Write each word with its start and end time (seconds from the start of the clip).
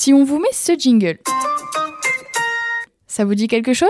Si 0.00 0.14
on 0.14 0.22
vous 0.22 0.38
met 0.38 0.52
ce 0.52 0.78
jingle, 0.78 1.18
ça 3.08 3.24
vous 3.24 3.34
dit 3.34 3.48
quelque 3.48 3.72
chose? 3.72 3.88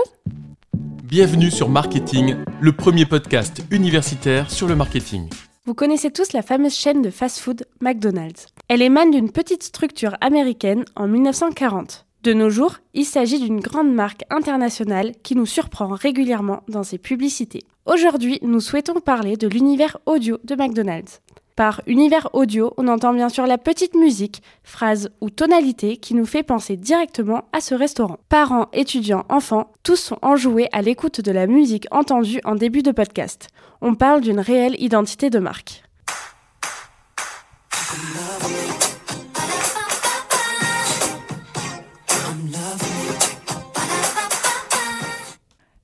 Bienvenue 1.03 1.51
sur 1.51 1.69
Marketing, 1.69 2.37
le 2.59 2.71
premier 2.71 3.05
podcast 3.05 3.61
universitaire 3.69 4.49
sur 4.49 4.67
le 4.67 4.75
marketing. 4.75 5.29
Vous 5.65 5.75
connaissez 5.75 6.09
tous 6.09 6.33
la 6.33 6.41
fameuse 6.41 6.73
chaîne 6.73 7.03
de 7.03 7.11
fast-food 7.11 7.67
McDonald's. 7.79 8.47
Elle 8.69 8.81
émane 8.81 9.11
d'une 9.11 9.31
petite 9.31 9.61
structure 9.61 10.17
américaine 10.19 10.83
en 10.95 11.07
1940. 11.07 12.07
De 12.23 12.33
nos 12.33 12.49
jours, 12.49 12.79
il 12.95 13.05
s'agit 13.05 13.39
d'une 13.39 13.59
grande 13.59 13.93
marque 13.93 14.23
internationale 14.31 15.11
qui 15.21 15.35
nous 15.35 15.45
surprend 15.45 15.89
régulièrement 15.89 16.63
dans 16.67 16.83
ses 16.83 16.97
publicités. 16.97 17.61
Aujourd'hui, 17.85 18.39
nous 18.41 18.61
souhaitons 18.61 18.99
parler 18.99 19.37
de 19.37 19.47
l'univers 19.47 19.99
audio 20.07 20.39
de 20.43 20.55
McDonald's. 20.55 21.21
Par 21.59 21.81
univers 21.87 22.29
audio, 22.31 22.73
on 22.77 22.87
entend 22.87 23.13
bien 23.13 23.27
sûr 23.27 23.45
la 23.45 23.57
petite 23.57 23.93
musique, 23.93 24.41
phrase 24.63 25.09
ou 25.19 25.29
tonalité 25.29 25.97
qui 25.97 26.13
nous 26.13 26.25
fait 26.25 26.41
penser 26.41 26.77
directement 26.77 27.49
à 27.51 27.59
ce 27.59 27.75
restaurant. 27.75 28.17
Parents, 28.29 28.69
étudiants, 28.71 29.25
enfants, 29.27 29.69
tous 29.83 29.97
sont 29.97 30.19
enjoués 30.21 30.69
à 30.71 30.81
l'écoute 30.81 31.19
de 31.19 31.33
la 31.33 31.47
musique 31.47 31.85
entendue 31.91 32.39
en 32.45 32.55
début 32.55 32.81
de 32.81 32.93
podcast. 32.93 33.49
On 33.81 33.93
parle 33.93 34.21
d'une 34.21 34.39
réelle 34.39 34.81
identité 34.81 35.29
de 35.29 35.39
marque. 35.39 35.83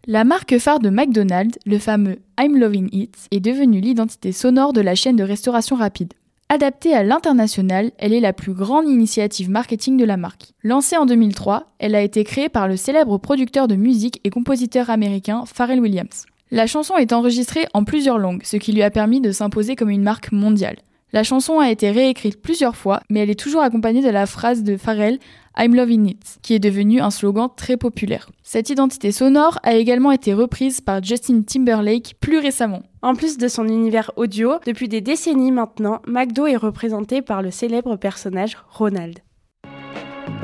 La 0.07 0.23
marque 0.23 0.59
phare 0.59 0.79
de 0.79 0.91
McDonald's, 0.91 1.57
le 1.65 1.79
fameux 1.79 2.19
I'm 2.39 2.59
Loving 2.59 2.89
It, 2.91 3.17
est 3.31 3.39
devenue 3.39 3.79
l'identité 3.79 4.31
sonore 4.31 4.71
de 4.71 4.81
la 4.81 4.93
chaîne 4.93 5.15
de 5.15 5.23
restauration 5.23 5.75
rapide. 5.75 6.13
Adaptée 6.47 6.93
à 6.93 7.01
l'international, 7.01 7.91
elle 7.97 8.13
est 8.13 8.19
la 8.19 8.31
plus 8.31 8.53
grande 8.53 8.87
initiative 8.87 9.49
marketing 9.49 9.97
de 9.97 10.05
la 10.05 10.15
marque. 10.15 10.53
Lancée 10.61 10.95
en 10.95 11.07
2003, 11.07 11.71
elle 11.79 11.95
a 11.95 12.03
été 12.03 12.23
créée 12.23 12.49
par 12.49 12.67
le 12.67 12.77
célèbre 12.77 13.17
producteur 13.17 13.67
de 13.67 13.75
musique 13.75 14.21
et 14.23 14.29
compositeur 14.29 14.91
américain 14.91 15.43
Pharrell 15.47 15.79
Williams. 15.79 16.27
La 16.51 16.67
chanson 16.67 16.97
est 16.97 17.11
enregistrée 17.11 17.65
en 17.73 17.83
plusieurs 17.83 18.19
langues, 18.19 18.43
ce 18.43 18.57
qui 18.57 18.73
lui 18.73 18.83
a 18.83 18.91
permis 18.91 19.21
de 19.21 19.31
s'imposer 19.31 19.75
comme 19.75 19.89
une 19.89 20.03
marque 20.03 20.31
mondiale. 20.31 20.77
La 21.15 21.23
chanson 21.23 21.59
a 21.59 21.71
été 21.71 21.91
réécrite 21.91 22.41
plusieurs 22.41 22.75
fois, 22.75 22.99
mais 23.09 23.21
elle 23.21 23.29
est 23.29 23.39
toujours 23.39 23.61
accompagnée 23.61 24.01
de 24.01 24.09
la 24.09 24.25
phrase 24.25 24.63
de 24.63 24.75
Pharrell 24.75 25.17
I'm 25.57 25.73
loving 25.73 26.09
it, 26.09 26.39
qui 26.41 26.53
est 26.53 26.59
devenu 26.59 26.99
un 26.99 27.09
slogan 27.09 27.47
très 27.55 27.77
populaire. 27.77 28.29
Cette 28.43 28.69
identité 28.69 29.13
sonore 29.13 29.57
a 29.63 29.75
également 29.75 30.11
été 30.11 30.33
reprise 30.33 30.81
par 30.81 31.01
Justin 31.01 31.43
Timberlake 31.43 32.15
plus 32.19 32.39
récemment. 32.39 32.83
En 33.01 33.15
plus 33.15 33.37
de 33.37 33.47
son 33.47 33.65
univers 33.65 34.11
audio, 34.17 34.55
depuis 34.65 34.89
des 34.89 34.99
décennies 34.99 35.53
maintenant, 35.53 36.01
McDo 36.05 36.47
est 36.47 36.57
représenté 36.57 37.21
par 37.21 37.41
le 37.41 37.49
célèbre 37.49 37.95
personnage 37.95 38.57
Ronald. 38.69 39.19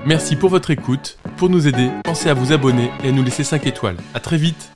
Merci 0.06 0.38
pour 0.38 0.52
votre 0.52 0.72
écoute. 0.72 1.18
Pour 1.36 1.50
nous 1.50 1.68
aider, 1.68 1.90
pensez 2.06 2.30
à 2.30 2.34
vous 2.34 2.54
abonner 2.54 2.90
et 3.04 3.10
à 3.10 3.12
nous 3.12 3.24
laisser 3.24 3.44
5 3.44 3.68
étoiles. 3.68 3.98
À 4.14 4.22
très 4.22 4.38
vite 4.38 4.72